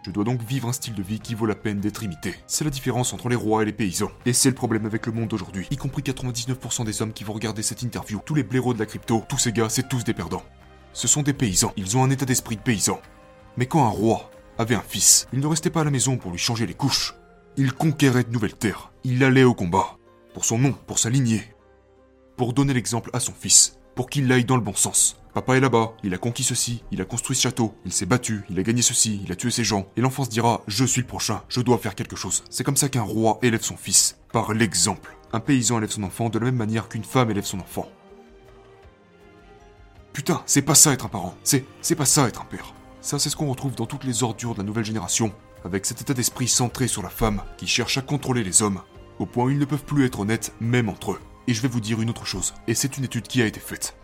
Je 0.06 0.12
dois 0.12 0.24
donc 0.24 0.42
vivre 0.42 0.70
un 0.70 0.74
style 0.74 0.96
de 0.96 1.04
vie 1.04 1.20
qui 1.20 1.36
vaut 1.36 1.46
la 1.46 1.56
peine 1.56 1.80
d'être 1.80 2.04
imité. 2.04 2.36
C'est 2.48 2.64
la 2.64 2.70
différence 2.70 3.14
entre 3.14 3.30
les 3.30 3.36
rois 3.36 3.64
et 3.64 3.66
les 3.66 3.74
paysans. 3.74 4.12
Et 4.26 4.34
c'est 4.34 4.50
le 4.50 4.56
problème 4.56 4.86
avec 4.86 5.06
le 5.06 5.12
monde 5.12 5.34
aujourd'hui, 5.34 5.68
y 5.72 5.78
compris 5.78 6.02
99% 6.04 6.86
des 6.86 7.02
hommes 7.02 7.14
qui 7.14 7.24
vont 7.24 7.34
regarder 7.34 7.64
cette 7.64 7.82
interview. 7.82 8.22
Tous 8.26 8.36
les 8.36 8.44
blaireaux 8.44 8.74
de 8.74 8.80
la 8.80 8.86
crypto, 8.86 9.24
tous 9.28 9.38
ces 9.38 9.52
gars, 9.52 9.70
c'est 9.70 9.88
tous 9.88 10.04
des 10.04 10.14
perdants. 10.14 10.44
Ce 10.94 11.08
sont 11.08 11.24
des 11.24 11.34
paysans, 11.34 11.74
ils 11.76 11.98
ont 11.98 12.04
un 12.04 12.12
état 12.12 12.26
d'esprit 12.26 12.56
de 12.56 12.62
paysan. 12.62 13.02
Mais 13.58 13.66
quand 13.66 13.86
un 13.86 13.90
roi 13.90 14.30
avait 14.58 14.76
un 14.76 14.84
fils, 14.88 15.28
il 15.34 15.40
ne 15.40 15.48
restait 15.48 15.72
pas 15.72 15.82
à 15.82 15.84
la 15.84 15.92
maison 15.92 16.18
pour 16.18 16.32
lui 16.32 16.38
changer 16.38 16.68
les 16.68 16.76
couches. 16.76 17.16
Il 17.58 17.74
conquérait 17.74 18.24
de 18.24 18.32
nouvelles 18.32 18.56
terres, 18.56 18.92
il 19.04 19.24
allait 19.24 19.44
au 19.44 19.54
combat, 19.54 19.98
pour 20.34 20.46
son 20.46 20.58
nom, 20.58 20.74
pour 20.88 21.00
sa 21.00 21.10
lignée, 21.10 21.44
pour 22.38 22.54
donner 22.54 22.74
l'exemple 22.74 23.10
à 23.14 23.20
son 23.20 23.34
fils, 23.34 23.80
pour 23.96 24.10
qu'il 24.10 24.32
aille 24.32 24.46
dans 24.46 24.56
le 24.56 24.62
bon 24.62 24.74
sens. 24.74 25.18
Papa 25.34 25.58
est 25.58 25.60
là-bas, 25.60 25.94
il 26.04 26.14
a 26.14 26.20
conquis 26.20 26.44
ceci, 26.44 26.84
il 26.92 27.02
a 27.02 27.06
construit 27.06 27.36
ce 27.36 27.42
château, 27.42 27.74
il 27.86 27.92
s'est 27.92 28.06
battu, 28.06 28.44
il 28.52 28.60
a 28.60 28.64
gagné 28.64 28.84
ceci, 28.84 29.20
il 29.26 29.32
a 29.32 29.36
tué 29.36 29.50
ses 29.50 29.64
gens, 29.64 29.88
et 29.98 30.02
l'enfant 30.02 30.26
se 30.26 30.30
dira 30.30 30.62
Je 30.68 30.86
suis 30.86 31.02
le 31.02 31.08
prochain, 31.08 31.42
je 31.50 31.62
dois 31.62 31.80
faire 31.80 31.96
quelque 31.96 32.16
chose. 32.16 32.44
C'est 32.52 32.64
comme 32.64 32.78
ça 32.78 32.90
qu'un 32.90 33.02
roi 33.02 33.40
élève 33.42 33.64
son 33.64 33.78
fils, 33.78 34.20
par 34.32 34.54
l'exemple. 34.54 35.18
Un 35.32 35.40
paysan 35.40 35.80
élève 35.80 35.90
son 35.90 36.04
enfant 36.04 36.30
de 36.30 36.38
la 36.38 36.46
même 36.46 36.56
manière 36.56 36.88
qu'une 36.88 37.04
femme 37.04 37.32
élève 37.32 37.46
son 37.46 37.60
enfant. 37.60 37.90
Putain, 40.14 40.44
c'est 40.46 40.62
pas 40.62 40.76
ça 40.76 40.94
être 40.94 41.08
un 41.08 41.10
parent. 41.10 41.36
C'est, 41.44 41.66
c'est 41.82 41.96
pas 41.96 42.06
ça 42.06 42.28
être 42.28 42.42
un 42.42 42.46
père. 42.46 42.74
Ça, 43.02 43.18
c'est 43.18 43.30
ce 43.30 43.36
qu'on 43.36 43.50
retrouve 43.50 43.76
dans 43.76 43.88
toutes 43.88 44.04
les 44.04 44.24
ordures 44.24 44.54
de 44.54 44.60
la 44.60 44.64
nouvelle 44.64 44.86
génération, 44.86 45.34
avec 45.66 45.86
cet 45.86 46.02
état 46.02 46.14
d'esprit 46.14 46.48
centré 46.48 46.88
sur 46.88 47.02
la 47.02 47.10
femme, 47.10 47.42
qui 47.58 47.68
cherche 47.68 47.98
à 47.98 48.02
contrôler 48.02 48.44
les 48.44 48.62
hommes, 48.62 48.82
au 49.18 49.26
point 49.26 49.46
où 49.46 49.50
ils 49.50 49.58
ne 49.58 49.66
peuvent 49.66 49.84
plus 49.84 50.06
être 50.06 50.20
honnêtes, 50.20 50.54
même 50.62 50.88
entre 50.88 51.14
eux. 51.14 51.20
Et 51.48 51.54
je 51.54 51.62
vais 51.62 51.68
vous 51.68 51.82
dire 51.82 52.00
une 52.00 52.12
autre 52.12 52.26
chose, 52.26 52.54
et 52.68 52.76
c'est 52.76 52.98
une 52.98 53.04
étude 53.04 53.28
qui 53.28 53.42
a 53.42 53.48
été 53.48 53.60
faite. 53.60 53.98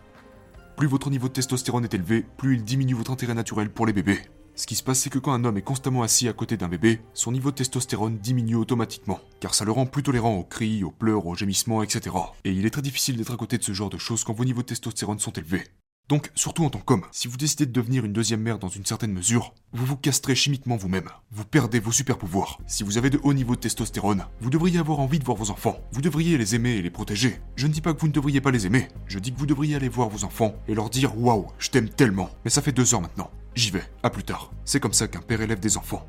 Plus 0.76 0.88
votre 0.88 1.10
niveau 1.12 1.28
de 1.28 1.34
testostérone 1.34 1.84
est 1.84 1.94
élevé, 1.94 2.26
plus 2.38 2.56
il 2.56 2.64
diminue 2.64 2.96
votre 2.96 3.12
intérêt 3.12 3.36
naturel 3.36 3.70
pour 3.70 3.86
les 3.86 3.94
bébés. 3.94 4.20
Ce 4.56 4.68
qui 4.68 4.76
se 4.76 4.84
passe, 4.84 5.00
c'est 5.00 5.10
que 5.10 5.20
quand 5.20 5.32
un 5.32 5.46
homme 5.46 5.58
est 5.58 5.62
constamment 5.62 6.04
assis 6.04 6.28
à 6.28 6.34
côté 6.34 6.58
d'un 6.58 6.68
bébé, 6.68 7.00
son 7.14 7.32
niveau 7.32 7.52
de 7.52 7.56
testostérone 7.56 8.18
diminue 8.18 8.56
automatiquement, 8.56 9.22
car 9.40 9.54
ça 9.54 9.64
le 9.64 9.72
rend 9.72 9.86
plus 9.86 10.04
tolérant 10.04 10.36
aux 10.36 10.44
cris, 10.44 10.84
aux 10.84 10.92
pleurs, 10.92 11.28
aux 11.28 11.36
gémissements, 11.36 11.84
etc. 11.84 12.16
Et 12.44 12.52
il 12.52 12.66
est 12.66 12.72
très 12.72 12.82
difficile 12.82 13.16
d'être 13.16 13.34
à 13.34 13.38
côté 13.38 13.58
de 13.58 13.64
ce 13.64 13.72
genre 13.72 13.90
de 13.90 13.98
choses 13.98 14.26
quand 14.26 14.34
vos 14.34 14.44
niveaux 14.44 14.62
de 14.62 14.68
testostérone 14.68 15.20
sont 15.20 15.32
élevés. 15.32 15.64
Donc, 16.10 16.32
surtout 16.34 16.66
en 16.66 16.72
tant 16.72 16.80
qu'homme, 16.80 17.06
si 17.12 17.28
vous 17.28 17.38
décidez 17.38 17.68
de 17.68 17.72
devenir 17.72 18.04
une 18.04 18.14
deuxième 18.14 18.42
mère 18.42 18.58
dans 18.58 18.68
une 18.68 18.84
certaine 18.84 19.14
mesure, 19.14 19.54
vous 19.74 19.86
vous 19.86 19.96
castrez 19.96 20.34
chimiquement 20.34 20.76
vous-même. 20.76 21.08
Vous 21.32 21.46
perdez 21.46 21.80
vos 21.80 21.92
super 21.92 22.18
pouvoirs. 22.18 22.58
Si 22.66 22.82
vous 22.82 22.98
avez 22.98 23.12
de 23.12 23.20
hauts 23.22 23.36
niveaux 23.36 23.56
de 23.56 23.60
testostérone, 23.60 24.26
vous 24.42 24.50
devriez 24.50 24.80
avoir 24.80 25.02
envie 25.02 25.20
de 25.20 25.24
voir 25.24 25.38
vos 25.38 25.52
enfants. 25.52 25.78
Vous 25.92 26.02
devriez 26.02 26.40
les 26.40 26.56
aimer 26.56 26.72
et 26.72 26.82
les 26.82 26.90
protéger. 26.90 27.40
Je 27.56 27.68
ne 27.68 27.72
dis 27.72 27.82
pas 27.82 27.94
que 27.94 28.00
vous 28.00 28.08
ne 28.08 28.12
devriez 28.12 28.42
pas 28.42 28.50
les 28.50 28.66
aimer. 28.66 28.88
Je 29.06 29.20
dis 29.20 29.32
que 29.32 29.38
vous 29.38 29.46
devriez 29.46 29.76
aller 29.76 29.88
voir 29.88 30.10
vos 30.10 30.24
enfants 30.24 30.56
et 30.68 30.74
leur 30.74 30.90
dire 30.90 31.16
waouh, 31.16 31.46
je 31.60 31.70
t'aime 31.70 31.90
tellement. 31.90 32.32
Mais 32.44 32.50
ça 32.50 32.64
fait 32.64 32.72
deux 32.72 32.96
heures 32.96 33.02
maintenant. 33.02 33.30
J'y 33.54 33.70
vais. 33.70 33.84
À 34.02 34.10
plus 34.10 34.24
tard. 34.24 34.52
C'est 34.66 34.80
comme 34.80 34.94
ça 34.94 35.08
qu'un 35.08 35.22
père 35.22 35.42
élève 35.42 35.60
des 35.60 35.78
enfants. 35.78 36.08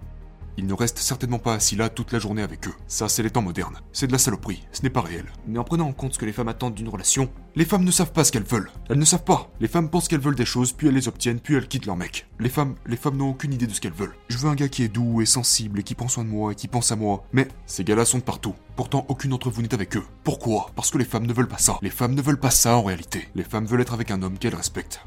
Il 0.56 0.66
ne 0.66 0.74
reste 0.74 0.98
certainement 0.98 1.38
pas 1.38 1.54
assis 1.54 1.76
là 1.76 1.88
toute 1.88 2.12
la 2.12 2.18
journée 2.18 2.42
avec 2.42 2.66
eux. 2.68 2.74
Ça, 2.86 3.08
c'est 3.08 3.22
les 3.22 3.30
temps 3.30 3.42
modernes. 3.42 3.80
C'est 3.92 4.06
de 4.06 4.12
la 4.12 4.18
saloperie, 4.18 4.66
ce 4.72 4.82
n'est 4.82 4.90
pas 4.90 5.00
réel. 5.00 5.26
Mais 5.46 5.58
en 5.58 5.64
prenant 5.64 5.88
en 5.88 5.92
compte 5.92 6.14
ce 6.14 6.18
que 6.18 6.26
les 6.26 6.32
femmes 6.32 6.48
attendent 6.48 6.74
d'une 6.74 6.88
relation, 6.88 7.30
les 7.56 7.64
femmes 7.64 7.84
ne 7.84 7.90
savent 7.90 8.12
pas 8.12 8.24
ce 8.24 8.32
qu'elles 8.32 8.42
veulent. 8.42 8.70
Elles 8.88 8.98
ne 8.98 9.04
savent 9.04 9.24
pas. 9.24 9.50
Les 9.60 9.68
femmes 9.68 9.90
pensent 9.90 10.08
qu'elles 10.08 10.20
veulent 10.20 10.34
des 10.34 10.44
choses, 10.44 10.72
puis 10.72 10.88
elles 10.88 10.94
les 10.94 11.08
obtiennent, 11.08 11.40
puis 11.40 11.54
elles 11.54 11.68
quittent 11.68 11.86
leur 11.86 11.96
mec. 11.96 12.26
Les 12.38 12.48
femmes, 12.48 12.74
les 12.86 12.96
femmes 12.96 13.16
n'ont 13.16 13.30
aucune 13.30 13.52
idée 13.52 13.66
de 13.66 13.72
ce 13.72 13.80
qu'elles 13.80 13.92
veulent. 13.92 14.14
Je 14.28 14.38
veux 14.38 14.48
un 14.48 14.54
gars 14.54 14.68
qui 14.68 14.82
est 14.82 14.88
doux 14.88 15.20
et 15.20 15.26
sensible 15.26 15.80
et 15.80 15.82
qui 15.82 15.94
prend 15.94 16.08
soin 16.08 16.24
de 16.24 16.28
moi 16.28 16.52
et 16.52 16.54
qui 16.54 16.68
pense 16.68 16.92
à 16.92 16.96
moi. 16.96 17.24
Mais 17.32 17.48
ces 17.66 17.84
gars-là 17.84 18.04
sont 18.04 18.18
de 18.18 18.22
partout. 18.22 18.54
Pourtant, 18.76 19.04
aucune 19.08 19.30
d'entre 19.30 19.50
vous 19.50 19.62
n'est 19.62 19.74
avec 19.74 19.96
eux. 19.96 20.04
Pourquoi? 20.24 20.70
Parce 20.74 20.90
que 20.90 20.98
les 20.98 21.04
femmes 21.04 21.26
ne 21.26 21.32
veulent 21.32 21.48
pas 21.48 21.58
ça. 21.58 21.78
Les 21.82 21.90
femmes 21.90 22.14
ne 22.14 22.22
veulent 22.22 22.40
pas 22.40 22.50
ça 22.50 22.76
en 22.76 22.82
réalité. 22.82 23.28
Les 23.34 23.44
femmes 23.44 23.66
veulent 23.66 23.82
être 23.82 23.94
avec 23.94 24.10
un 24.10 24.22
homme 24.22 24.38
qu'elles 24.38 24.54
respectent 24.54 25.00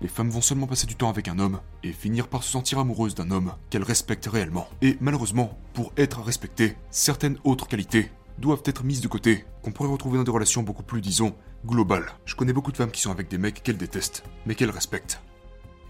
les 0.00 0.08
femmes 0.08 0.30
vont 0.30 0.40
seulement 0.40 0.66
passer 0.66 0.86
du 0.86 0.96
temps 0.96 1.10
avec 1.10 1.28
un 1.28 1.38
homme 1.38 1.60
et 1.82 1.92
finir 1.92 2.28
par 2.28 2.42
se 2.42 2.50
sentir 2.50 2.78
amoureuses 2.78 3.14
d'un 3.14 3.30
homme 3.30 3.52
qu'elles 3.68 3.82
respectent 3.82 4.26
réellement. 4.26 4.68
Et 4.82 4.96
malheureusement, 5.00 5.58
pour 5.74 5.92
être 5.96 6.22
respectées, 6.22 6.76
certaines 6.90 7.38
autres 7.44 7.68
qualités 7.68 8.10
doivent 8.38 8.62
être 8.64 8.84
mises 8.84 9.02
de 9.02 9.08
côté, 9.08 9.44
qu'on 9.62 9.72
pourrait 9.72 9.90
retrouver 9.90 10.16
dans 10.16 10.24
des 10.24 10.30
relations 10.30 10.62
beaucoup 10.62 10.82
plus, 10.82 11.02
disons, 11.02 11.34
globales. 11.66 12.12
Je 12.24 12.34
connais 12.34 12.54
beaucoup 12.54 12.72
de 12.72 12.76
femmes 12.76 12.90
qui 12.90 13.02
sont 13.02 13.10
avec 13.10 13.28
des 13.28 13.36
mecs 13.36 13.62
qu'elles 13.62 13.76
détestent, 13.76 14.24
mais 14.46 14.54
qu'elles 14.54 14.70
respectent. 14.70 15.20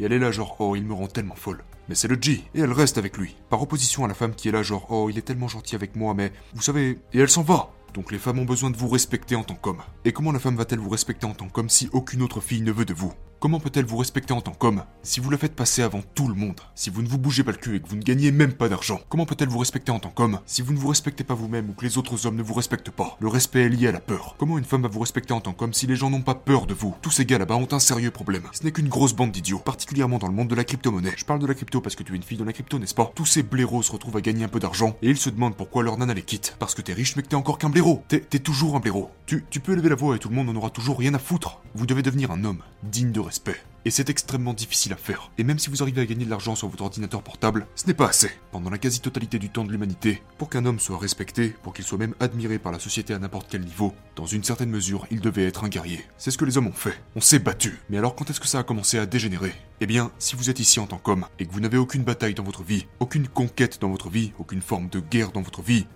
Et 0.01 0.05
elle 0.05 0.13
est 0.13 0.19
là 0.19 0.33
genre, 0.33 0.57
oh, 0.59 0.75
il 0.75 0.85
me 0.85 0.95
rend 0.95 1.07
tellement 1.07 1.37
folle. 1.37 1.63
Mais 1.89 1.95
c'est 1.95 2.09
le 2.09 2.19
G, 2.21 2.43
et 2.55 2.61
elle 2.61 2.73
reste 2.73 2.99
avec 2.99 3.17
lui. 3.17 3.37
Par 3.49 3.63
opposition 3.63 4.05
à 4.05 4.09
la 4.09 4.15
femme 4.15 4.35
qui 4.35 4.49
est 4.49 4.53
là 4.53 4.63
genre, 4.63 4.87
oh, 4.91 5.09
il 5.11 5.19
est 5.19 5.23
tellement 5.23 5.49
gentil 5.49 5.77
avec 5.77 5.95
moi, 5.95 6.15
mais 6.15 6.33
vous 6.55 6.63
savez, 6.63 6.99
et 7.13 7.19
elle 7.19 7.29
s'en 7.29 7.43
va. 7.43 7.71
Donc 7.95 8.11
les 8.11 8.19
femmes 8.19 8.39
ont 8.39 8.45
besoin 8.45 8.71
de 8.71 8.77
vous 8.77 8.89
respecter 8.89 9.37
en 9.37 9.45
tant 9.45 9.55
qu'homme. 9.55 9.83
Et 10.05 10.13
comment 10.13 10.33
la 10.33 10.39
femme 10.39 10.57
va-t-elle 10.57 10.79
vous 10.79 10.91
respecter 10.91 11.27
en 11.27 11.35
tant 11.35 11.49
qu'homme 11.49 11.69
si 11.69 11.89
aucune 11.93 12.23
autre 12.23 12.41
fille 12.41 12.63
ne 12.63 12.73
veut 12.73 12.85
de 12.85 12.95
vous? 12.95 13.13
Comment 13.41 13.59
peut-elle 13.59 13.87
vous 13.87 13.97
respecter 13.97 14.35
en 14.35 14.43
tant 14.43 14.53
qu'homme 14.53 14.85
si 15.03 15.19
vous 15.19 15.31
la 15.31 15.39
faites 15.39 15.57
passer 15.57 15.81
avant 15.81 16.03
tout 16.15 16.29
le 16.29 16.35
monde 16.35 16.61
Si 16.75 16.91
vous 16.91 17.01
ne 17.01 17.09
vous 17.09 17.17
bougez 17.17 17.43
pas 17.43 17.53
le 17.53 17.57
cul 17.57 17.75
et 17.75 17.81
que 17.81 17.89
vous 17.89 17.97
ne 17.97 18.03
gagnez 18.03 18.33
même 18.33 18.53
pas 18.53 18.69
d'argent? 18.69 19.01
Comment 19.09 19.25
peut-elle 19.25 19.49
vous 19.49 19.59
respecter 19.59 19.91
en 19.91 19.99
tant 19.99 20.11
qu'homme 20.11 20.41
si 20.45 20.61
vous 20.61 20.75
ne 20.75 20.79
vous 20.79 20.89
respectez 20.89 21.25
pas 21.25 21.33
vous-même 21.33 21.71
ou 21.71 21.73
que 21.73 21.87
les 21.87 21.97
autres 21.97 22.27
hommes 22.27 22.37
ne 22.37 22.43
vous 22.43 22.53
respectent 22.53 22.91
pas? 22.91 23.17
Le 23.19 23.29
respect 23.29 23.63
est 23.63 23.69
lié 23.71 23.89
à 23.89 23.93
la 23.93 24.01
peur. 24.01 24.35
Comment 24.37 24.59
une 24.59 24.67
femme 24.67 24.83
va 24.83 24.89
vous 24.89 25.01
respecter 25.01 25.33
en 25.33 25.41
tant 25.41 25.55
qu'homme 25.55 25.73
si 25.73 25.87
les 25.87 25.97
gens 25.97 26.11
n'ont 26.11 26.21
pas 26.21 26.35
peur 26.35 26.67
de 26.67 26.75
vous? 26.75 26.95
Tous 27.01 27.11
ces 27.11 27.25
gars 27.25 27.39
là-bas 27.39 27.55
ont 27.55 27.73
un 27.73 27.79
sérieux 27.79 28.11
problème. 28.11 28.43
Ce 28.53 28.63
n'est 28.63 28.73
qu'une 28.73 28.91
grosse 28.91 29.15
bande 29.15 29.33
d'idiots, 29.33 29.61
particulièrement 29.61 30.19
dans 30.19 30.29
le 30.29 30.35
monde 30.35 30.49
de 30.49 30.55
la 30.55 30.65
crypto-monnaie. 30.65 31.15
Je 31.17 31.25
parle 31.25 31.41
de 31.41 31.47
la 31.47 31.55
crypto 31.55 31.81
parce 31.81 31.97
que 31.97 32.03
tu 32.03 32.13
es 32.13 32.17
une 32.17 32.23
fille 32.23 32.37
dans 32.37 32.45
la 32.45 32.53
crypto, 32.53 32.79
n'est-ce 32.79 32.95
pas? 32.95 33.11
Tous 33.15 33.25
ces 33.25 33.43
blaireaux 33.43 33.83
se 33.83 33.91
retrouvent 33.91 34.19
à 34.19 34.21
gagner 34.21 34.45
un 34.45 34.49
peu 34.49 34.61
d'argent 34.61 34.99
et 35.01 35.09
ils 35.09 35.17
se 35.17 35.31
demandent 35.31 35.57
pourquoi 35.57 35.83
leur 35.83 35.97
nana 35.97 36.13
les 36.13 36.21
quitte. 36.25 36.57
Parce 36.59 36.75
que 36.75 36.83
t'es 36.83 36.93
riche 36.93 37.17
mais 37.17 37.23
que 37.23 37.29
t'es 37.29 37.37
encore 37.37 37.57
qu'un 37.57 37.71
blaireau. 37.71 38.05
T'es, 38.09 38.21
toujours 38.21 38.77
un 38.77 38.81
blaireau. 38.81 39.09
Tu, 39.31 39.61
peux 39.61 39.75
élever 39.75 39.89
la 39.89 39.95
voix 39.95 40.17
et 40.17 40.19
tout 40.19 40.29
le 40.29 40.35
monde 40.35 40.49
n'en 40.49 40.57
aura 40.57 40.71
toujours 40.71 40.99
rien 40.99 41.15
à 41.15 41.21
foutre. 41.21 41.61
Vous 41.77 41.87
devez 41.87 42.03
devenir 42.03 42.33
un 42.33 42.43
homme 42.43 42.65
digne 42.83 43.13
de 43.13 43.21
respect. 43.21 43.63
Et 43.85 43.93
c'est 43.93 44.11
extrêmement 44.11 44.55
difficile 44.55 44.93
à 44.93 44.97
faire. 44.97 45.31
Et 45.39 45.45
même 45.45 45.61
si 45.61 45.71
vous 45.71 45.85
arrivez 45.85 46.01
à 46.01 46.05
gagner 46.05 46.25
de 46.25 46.31
l'argent 46.31 46.57
sur 46.57 46.67
votre 46.67 46.83
ordinateur 46.83 47.23
portable, 47.23 47.69
ce 47.77 47.87
n'est 47.87 47.95
pas 47.95 48.09
assez. 48.09 48.33
Pendant 48.51 48.71
la 48.71 48.79
quasi-totalité 48.79 49.39
du 49.39 49.49
temps 49.49 49.65
de 49.65 49.71
l'humanité, 49.71 50.21
pour 50.37 50.51
qu'un 50.51 50.67
homme 50.67 50.81
soit 50.81 50.99
respecté, 50.99 51.55
pour 51.63 51.73
qu'il 51.73 51.85
soit 51.85 51.97
même 51.97 52.17
admiré 52.19 52.59
par 52.59 52.73
la 52.73 52.81
société 52.81 53.15
à 53.15 53.21
n'importe 53.21 53.47
quel 53.49 53.61
niveau, 53.61 53.95
dans 54.17 54.27
une 54.27 54.43
certaine 54.43 54.69
mesure, 54.69 55.07
il 55.13 55.21
devait 55.21 55.47
être 55.47 55.63
un 55.63 55.69
guerrier. 55.69 56.05
C'est 56.19 56.33
ce 56.33 56.39
que 56.39 56.45
les 56.45 56.59
hommes 56.59 56.67
ont 56.67 56.73
fait. 56.73 57.01
On 57.15 57.21
s'est 57.21 57.39
battu. 57.39 57.79
Mais 57.89 57.99
alors 57.99 58.17
quand 58.17 58.29
est-ce 58.31 58.41
que 58.41 58.49
ça 58.49 58.59
a 58.59 58.65
commencé 58.65 58.99
à 58.99 59.07
dégénérer? 59.07 59.55
Eh 59.81 59.87
bien, 59.87 60.11
si 60.19 60.35
vous 60.35 60.51
êtes 60.51 60.59
ici 60.59 60.81
en 60.81 60.89
tant 60.89 60.99
qu'homme, 60.99 61.27
et 61.39 61.47
que 61.47 61.53
vous 61.53 61.61
n'avez 61.61 61.79
aucune 61.79 62.03
bataille 62.03 62.35
dans 62.35 62.43
votre 62.43 62.65
vie, 62.65 62.89
aucune 62.99 63.29
conquête 63.29 63.81
dans 63.81 63.91
votre 63.91 64.11
vie, 64.11 64.33
aucune 64.41 64.61
forme 64.61 64.89
de 64.89 64.99
guerre 64.99 65.31
dans 65.31 65.43
votre 65.43 65.63
vie, 65.63 65.87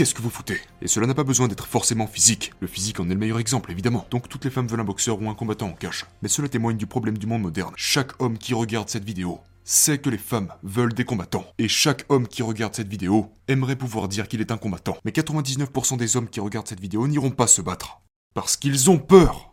Qu'est-ce 0.00 0.14
que 0.14 0.22
vous 0.22 0.30
foutez? 0.30 0.58
Et 0.80 0.88
cela 0.88 1.06
n'a 1.06 1.12
pas 1.12 1.24
besoin 1.24 1.46
d'être 1.46 1.66
forcément 1.66 2.06
physique. 2.06 2.54
Le 2.60 2.66
physique 2.66 2.98
en 3.00 3.10
est 3.10 3.12
le 3.12 3.20
meilleur 3.20 3.38
exemple, 3.38 3.70
évidemment. 3.70 4.06
Donc 4.10 4.30
toutes 4.30 4.46
les 4.46 4.50
femmes 4.50 4.66
veulent 4.66 4.80
un 4.80 4.84
boxeur 4.84 5.20
ou 5.20 5.28
un 5.28 5.34
combattant 5.34 5.66
en 5.66 5.72
cache. 5.74 6.06
Mais 6.22 6.30
cela 6.30 6.48
témoigne 6.48 6.78
du 6.78 6.86
problème 6.86 7.18
du 7.18 7.26
monde 7.26 7.42
moderne. 7.42 7.74
Chaque 7.76 8.18
homme 8.18 8.38
qui 8.38 8.54
regarde 8.54 8.88
cette 8.88 9.04
vidéo 9.04 9.40
sait 9.62 9.98
que 9.98 10.08
les 10.08 10.16
femmes 10.16 10.54
veulent 10.62 10.94
des 10.94 11.04
combattants. 11.04 11.44
Et 11.58 11.68
chaque 11.68 12.06
homme 12.08 12.26
qui 12.26 12.42
regarde 12.42 12.74
cette 12.74 12.88
vidéo 12.88 13.30
aimerait 13.46 13.76
pouvoir 13.76 14.08
dire 14.08 14.26
qu'il 14.26 14.40
est 14.40 14.52
un 14.52 14.56
combattant. 14.56 14.96
Mais 15.04 15.10
99% 15.10 15.98
des 15.98 16.16
hommes 16.16 16.30
qui 16.30 16.40
regardent 16.40 16.68
cette 16.68 16.80
vidéo 16.80 17.06
n'iront 17.06 17.28
pas 17.28 17.46
se 17.46 17.60
battre. 17.60 18.00
Parce 18.32 18.56
qu'ils 18.56 18.88
ont 18.88 18.98
peur. 18.98 19.52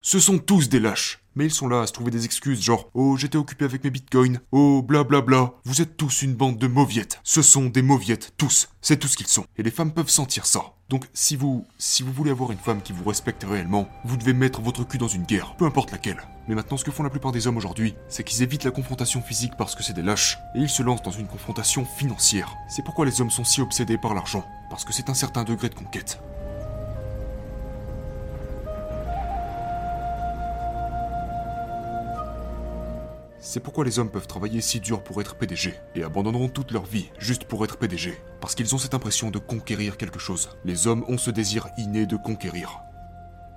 Ce 0.00 0.20
sont 0.20 0.38
tous 0.38 0.68
des 0.68 0.78
lâches. 0.78 1.24
Mais 1.38 1.44
ils 1.44 1.52
sont 1.52 1.68
là 1.68 1.82
à 1.82 1.86
se 1.86 1.92
trouver 1.92 2.10
des 2.10 2.24
excuses 2.24 2.60
genre 2.60 2.90
Oh 2.94 3.16
j'étais 3.16 3.38
occupé 3.38 3.64
avec 3.64 3.84
mes 3.84 3.90
bitcoins, 3.90 4.40
oh 4.50 4.82
blablabla. 4.82 5.20
Bla 5.20 5.46
bla. 5.46 5.54
Vous 5.64 5.80
êtes 5.80 5.96
tous 5.96 6.22
une 6.22 6.34
bande 6.34 6.58
de 6.58 6.66
mauviettes. 6.66 7.20
Ce 7.22 7.42
sont 7.42 7.66
des 7.66 7.80
mauviettes, 7.80 8.32
tous. 8.36 8.68
C'est 8.80 8.96
tout 8.96 9.06
ce 9.06 9.16
qu'ils 9.16 9.28
sont. 9.28 9.44
Et 9.56 9.62
les 9.62 9.70
femmes 9.70 9.92
peuvent 9.92 10.10
sentir 10.10 10.46
ça. 10.46 10.72
Donc 10.88 11.04
si 11.14 11.36
vous 11.36 11.64
si 11.78 12.02
vous 12.02 12.12
voulez 12.12 12.32
avoir 12.32 12.50
une 12.50 12.58
femme 12.58 12.82
qui 12.82 12.92
vous 12.92 13.08
respecte 13.08 13.44
réellement, 13.44 13.88
vous 14.04 14.16
devez 14.16 14.32
mettre 14.32 14.62
votre 14.62 14.82
cul 14.82 14.98
dans 14.98 15.06
une 15.06 15.22
guerre, 15.22 15.54
peu 15.54 15.64
importe 15.64 15.92
laquelle. 15.92 16.20
Mais 16.48 16.56
maintenant 16.56 16.76
ce 16.76 16.82
que 16.82 16.90
font 16.90 17.04
la 17.04 17.10
plupart 17.10 17.30
des 17.30 17.46
hommes 17.46 17.56
aujourd'hui, 17.56 17.94
c'est 18.08 18.24
qu'ils 18.24 18.42
évitent 18.42 18.64
la 18.64 18.72
confrontation 18.72 19.22
physique 19.22 19.52
parce 19.56 19.76
que 19.76 19.84
c'est 19.84 19.92
des 19.92 20.02
lâches, 20.02 20.38
et 20.56 20.58
ils 20.58 20.68
se 20.68 20.82
lancent 20.82 21.02
dans 21.02 21.12
une 21.12 21.28
confrontation 21.28 21.84
financière. 21.84 22.52
C'est 22.68 22.84
pourquoi 22.84 23.04
les 23.04 23.20
hommes 23.20 23.30
sont 23.30 23.44
si 23.44 23.60
obsédés 23.60 23.98
par 23.98 24.14
l'argent, 24.14 24.44
parce 24.70 24.84
que 24.84 24.92
c'est 24.92 25.08
un 25.08 25.14
certain 25.14 25.44
degré 25.44 25.68
de 25.68 25.74
conquête. 25.76 26.20
C'est 33.50 33.60
pourquoi 33.60 33.86
les 33.86 33.98
hommes 33.98 34.10
peuvent 34.10 34.26
travailler 34.26 34.60
si 34.60 34.78
dur 34.78 35.02
pour 35.02 35.22
être 35.22 35.34
PDG 35.34 35.72
et 35.94 36.02
abandonneront 36.02 36.50
toute 36.50 36.70
leur 36.70 36.84
vie 36.84 37.08
juste 37.18 37.44
pour 37.44 37.64
être 37.64 37.78
PDG. 37.78 38.20
Parce 38.42 38.54
qu'ils 38.54 38.74
ont 38.74 38.78
cette 38.78 38.92
impression 38.92 39.30
de 39.30 39.38
conquérir 39.38 39.96
quelque 39.96 40.18
chose. 40.18 40.50
Les 40.66 40.86
hommes 40.86 41.02
ont 41.08 41.16
ce 41.16 41.30
désir 41.30 41.66
inné 41.78 42.04
de 42.04 42.18
conquérir. 42.18 42.80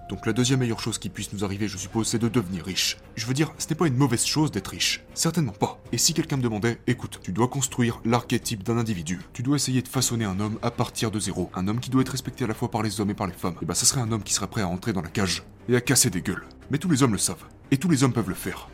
Donc 0.07 0.25
la 0.25 0.31
deuxième 0.31 0.61
meilleure 0.61 0.79
chose 0.79 0.97
qui 0.97 1.09
puisse 1.09 1.33
nous 1.33 1.43
arriver, 1.43 1.67
je 1.67 1.77
suppose, 1.77 2.07
c'est 2.07 2.19
de 2.19 2.29
devenir 2.29 2.63
riche. 2.63 2.99
Je 3.17 3.25
veux 3.25 3.33
dire, 3.33 3.51
ce 3.57 3.67
n'est 3.67 3.75
pas 3.75 3.87
une 3.87 3.97
mauvaise 3.97 4.23
chose 4.23 4.49
d'être 4.49 4.69
riche. 4.69 5.03
Certainement 5.13 5.51
pas. 5.51 5.77
Et 5.91 5.97
si 5.97 6.13
quelqu'un 6.13 6.37
me 6.37 6.41
demandait, 6.41 6.79
écoute, 6.87 7.19
tu 7.21 7.33
dois 7.33 7.49
construire 7.49 7.99
l'archétype 8.05 8.63
d'un 8.63 8.77
individu. 8.77 9.19
Tu 9.33 9.43
dois 9.43 9.57
essayer 9.57 9.81
de 9.81 9.89
façonner 9.89 10.23
un 10.23 10.39
homme 10.39 10.57
à 10.61 10.71
partir 10.71 11.11
de 11.11 11.19
zéro. 11.19 11.51
Un 11.53 11.67
homme 11.67 11.81
qui 11.81 11.89
doit 11.89 12.03
être 12.03 12.13
respecté 12.13 12.45
à 12.45 12.47
la 12.47 12.53
fois 12.53 12.71
par 12.71 12.81
les 12.81 13.01
hommes 13.01 13.09
et 13.09 13.13
par 13.13 13.27
les 13.27 13.33
femmes. 13.33 13.55
Et 13.61 13.65
bah 13.65 13.75
ça 13.75 13.85
serait 13.85 13.99
un 13.99 14.13
homme 14.13 14.23
qui 14.23 14.33
serait 14.33 14.47
prêt 14.47 14.61
à 14.61 14.69
entrer 14.69 14.93
dans 14.93 15.01
la 15.01 15.09
cage 15.09 15.43
et 15.67 15.75
à 15.75 15.81
casser 15.81 16.09
des 16.09 16.21
gueules. 16.21 16.47
Mais 16.69 16.77
tous 16.77 16.89
les 16.89 17.03
hommes 17.03 17.11
le 17.11 17.17
savent. 17.17 17.43
Et 17.71 17.77
tous 17.77 17.89
les 17.89 18.05
hommes 18.05 18.13
peuvent 18.13 18.29
le 18.29 18.35
faire. 18.35 18.69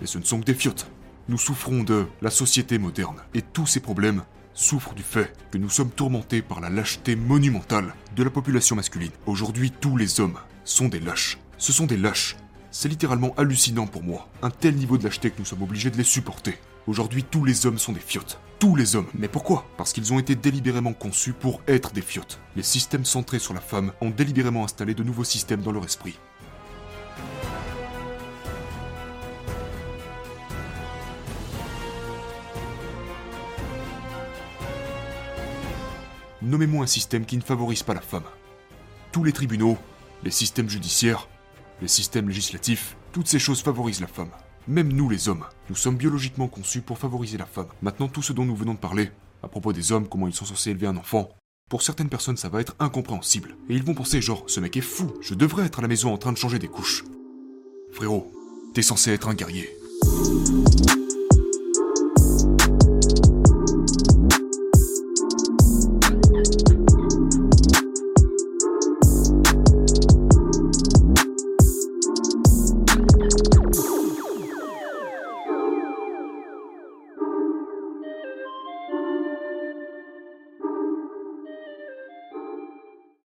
Mais 0.00 0.06
ce 0.06 0.18
ne 0.18 0.24
sont 0.24 0.40
que 0.40 0.44
des 0.44 0.54
fiottes. 0.54 0.90
Nous 1.28 1.38
souffrons 1.38 1.82
de 1.82 2.06
la 2.22 2.30
société 2.30 2.78
moderne. 2.78 3.16
Et 3.34 3.42
tous 3.42 3.66
ces 3.66 3.80
problèmes 3.80 4.22
souffrent 4.54 4.94
du 4.94 5.02
fait 5.02 5.32
que 5.50 5.58
nous 5.58 5.70
sommes 5.70 5.90
tourmentés 5.90 6.42
par 6.42 6.60
la 6.60 6.70
lâcheté 6.70 7.16
monumentale 7.16 7.94
de 8.14 8.22
la 8.22 8.30
population 8.30 8.76
masculine. 8.76 9.10
Aujourd'hui, 9.26 9.70
tous 9.70 9.96
les 9.96 10.20
hommes 10.20 10.38
sont 10.64 10.88
des 10.88 11.00
lâches. 11.00 11.38
Ce 11.58 11.72
sont 11.72 11.86
des 11.86 11.96
lâches. 11.96 12.36
C'est 12.70 12.88
littéralement 12.88 13.34
hallucinant 13.36 13.86
pour 13.86 14.02
moi. 14.02 14.28
Un 14.42 14.50
tel 14.50 14.74
niveau 14.74 14.98
de 14.98 15.04
lâcheté 15.04 15.30
que 15.30 15.38
nous 15.38 15.44
sommes 15.44 15.62
obligés 15.62 15.90
de 15.90 15.96
les 15.96 16.04
supporter. 16.04 16.58
Aujourd'hui, 16.86 17.24
tous 17.24 17.44
les 17.44 17.66
hommes 17.66 17.78
sont 17.78 17.92
des 17.92 18.00
fiottes. 18.00 18.38
Tous 18.58 18.76
les 18.76 18.96
hommes. 18.96 19.08
Mais 19.14 19.28
pourquoi? 19.28 19.66
Parce 19.76 19.92
qu'ils 19.92 20.12
ont 20.12 20.18
été 20.18 20.34
délibérément 20.34 20.92
conçus 20.92 21.32
pour 21.32 21.60
être 21.66 21.92
des 21.92 22.02
fiottes. 22.02 22.38
Les 22.54 22.62
systèmes 22.62 23.04
centrés 23.04 23.38
sur 23.38 23.54
la 23.54 23.60
femme 23.60 23.92
ont 24.00 24.10
délibérément 24.10 24.64
installé 24.64 24.94
de 24.94 25.02
nouveaux 25.02 25.24
systèmes 25.24 25.62
dans 25.62 25.72
leur 25.72 25.84
esprit. 25.84 26.18
Nommez-moi 36.42 36.84
un 36.84 36.86
système 36.86 37.24
qui 37.24 37.36
ne 37.36 37.42
favorise 37.42 37.82
pas 37.82 37.94
la 37.94 38.00
femme. 38.00 38.24
Tous 39.10 39.24
les 39.24 39.32
tribunaux, 39.32 39.78
les 40.22 40.30
systèmes 40.30 40.68
judiciaires, 40.68 41.28
les 41.80 41.88
systèmes 41.88 42.28
législatifs, 42.28 42.96
toutes 43.12 43.28
ces 43.28 43.38
choses 43.38 43.62
favorisent 43.62 44.00
la 44.00 44.06
femme. 44.06 44.30
Même 44.68 44.92
nous 44.92 45.08
les 45.08 45.28
hommes, 45.28 45.44
nous 45.70 45.76
sommes 45.76 45.96
biologiquement 45.96 46.48
conçus 46.48 46.82
pour 46.82 46.98
favoriser 46.98 47.38
la 47.38 47.46
femme. 47.46 47.68
Maintenant 47.80 48.08
tout 48.08 48.22
ce 48.22 48.32
dont 48.32 48.44
nous 48.44 48.56
venons 48.56 48.74
de 48.74 48.78
parler, 48.78 49.10
à 49.42 49.48
propos 49.48 49.72
des 49.72 49.92
hommes, 49.92 50.08
comment 50.08 50.26
ils 50.26 50.34
sont 50.34 50.44
censés 50.44 50.70
élever 50.70 50.86
un 50.86 50.96
enfant, 50.96 51.30
pour 51.70 51.82
certaines 51.82 52.08
personnes 52.08 52.36
ça 52.36 52.48
va 52.48 52.60
être 52.60 52.76
incompréhensible. 52.80 53.56
Et 53.68 53.74
ils 53.74 53.82
vont 53.82 53.94
penser 53.94 54.20
genre, 54.20 54.44
ce 54.46 54.60
mec 54.60 54.76
est 54.76 54.82
fou, 54.82 55.14
je 55.20 55.34
devrais 55.34 55.64
être 55.64 55.78
à 55.78 55.82
la 55.82 55.88
maison 55.88 56.12
en 56.12 56.18
train 56.18 56.32
de 56.32 56.38
changer 56.38 56.58
des 56.58 56.68
couches. 56.68 57.04
Frérot, 57.92 58.30
t'es 58.74 58.82
censé 58.82 59.12
être 59.12 59.28
un 59.28 59.34
guerrier. 59.34 59.75